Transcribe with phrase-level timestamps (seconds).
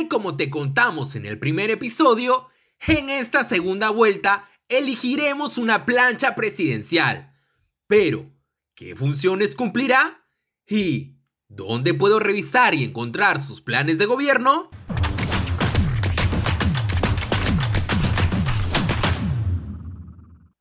[0.00, 2.48] Y como te contamos en el primer episodio,
[2.86, 7.34] en esta segunda vuelta elegiremos una plancha presidencial.
[7.88, 8.30] Pero,
[8.74, 10.24] ¿qué funciones cumplirá?
[10.68, 11.16] ¿Y
[11.48, 14.68] dónde puedo revisar y encontrar sus planes de gobierno?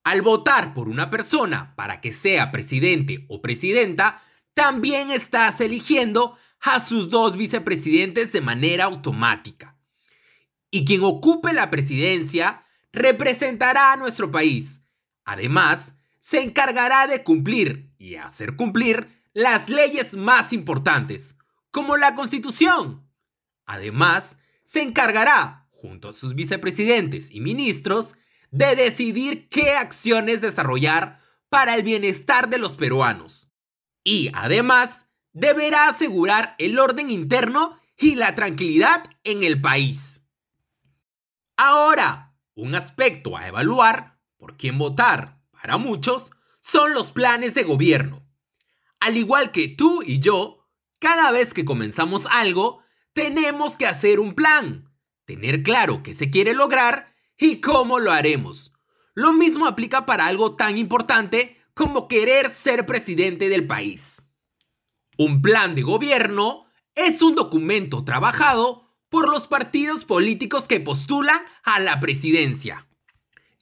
[0.03, 4.23] Al votar por una persona para que sea presidente o presidenta,
[4.55, 6.37] también estás eligiendo
[6.67, 9.77] a sus dos vicepresidentes de manera automática.
[10.69, 14.83] Y quien ocupe la presidencia representará a nuestro país.
[15.23, 21.37] Además, se encargará de cumplir y hacer cumplir las leyes más importantes,
[21.71, 23.07] como la Constitución.
[23.65, 28.15] Además, se encargará, junto a sus vicepresidentes y ministros,
[28.51, 33.51] de decidir qué acciones desarrollar para el bienestar de los peruanos.
[34.03, 35.06] Y además,
[35.37, 40.21] deberá asegurar el orden interno y la tranquilidad en el país.
[41.57, 48.25] Ahora, un aspecto a evaluar por quién votar para muchos son los planes de gobierno.
[48.99, 50.67] Al igual que tú y yo,
[50.99, 52.81] cada vez que comenzamos algo,
[53.13, 54.91] tenemos que hacer un plan,
[55.25, 58.73] tener claro qué se quiere lograr y cómo lo haremos.
[59.13, 64.26] Lo mismo aplica para algo tan importante como querer ser presidente del país.
[65.17, 71.79] Un plan de gobierno es un documento trabajado por los partidos políticos que postulan a
[71.79, 72.87] la presidencia.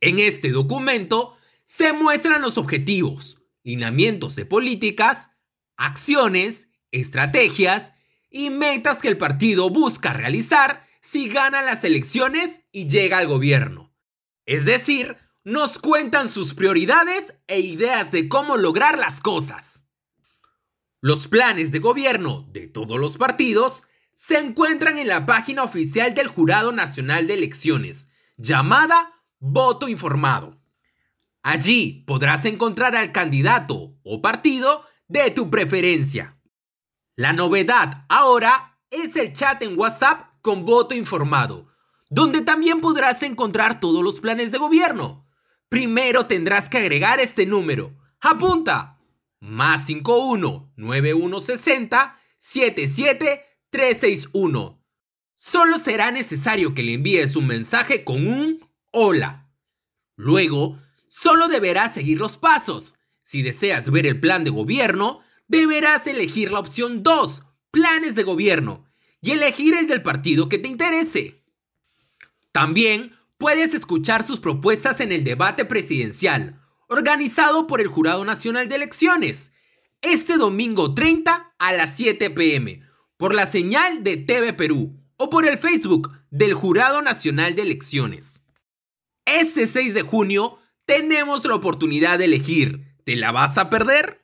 [0.01, 5.31] En este documento se muestran los objetivos, lineamientos de políticas,
[5.77, 7.93] acciones, estrategias
[8.29, 13.95] y metas que el partido busca realizar si gana las elecciones y llega al gobierno.
[14.45, 19.84] Es decir, nos cuentan sus prioridades e ideas de cómo lograr las cosas.
[21.05, 26.27] Los planes de gobierno de todos los partidos se encuentran en la página oficial del
[26.27, 30.59] Jurado Nacional de Elecciones, llamada Voto Informado.
[31.43, 36.39] Allí podrás encontrar al candidato o partido de tu preferencia.
[37.15, 41.67] La novedad ahora es el chat en WhatsApp con voto informado,
[42.09, 45.27] donde también podrás encontrar todos los planes de gobierno.
[45.69, 47.95] Primero tendrás que agregar este número.
[48.21, 48.94] Apunta.
[49.45, 54.83] Más 51 9160 77361.
[55.35, 59.51] Solo será necesario que le envíes un mensaje con un hola.
[60.15, 62.95] Luego, solo deberás seguir los pasos.
[63.21, 68.89] Si deseas ver el plan de gobierno, deberás elegir la opción 2, planes de gobierno,
[69.21, 71.43] y elegir el del partido que te interese.
[72.51, 76.64] También puedes escuchar sus propuestas en el debate presidencial,
[76.95, 79.53] organizado por el Jurado Nacional de Elecciones,
[80.01, 82.83] este domingo 30 a las 7 pm,
[83.17, 88.43] por la señal de TV Perú o por el Facebook del Jurado Nacional de Elecciones.
[89.25, 92.95] Este 6 de junio tenemos la oportunidad de elegir.
[93.03, 94.21] ¿Te la vas a perder?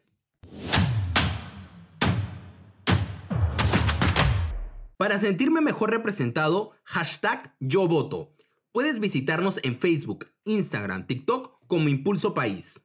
[4.96, 8.32] Para sentirme mejor representado, hashtag yo voto.
[8.72, 12.84] Puedes visitarnos en Facebook, Instagram, TikTok como Impulso País.